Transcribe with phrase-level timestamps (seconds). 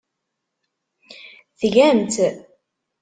[1.59, 2.15] Tgam-tt.